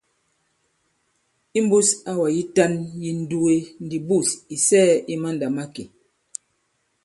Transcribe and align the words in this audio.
Imbūs 1.59 1.89
awà 2.11 2.27
yitan 2.35 2.73
yi 3.01 3.09
ǹnduge 3.17 3.57
ndi 3.85 3.97
bûs 4.07 4.29
ì 4.53 4.57
sɛɛ̄ 4.67 4.95
i 5.13 5.15
mandàmakè. 5.21 5.83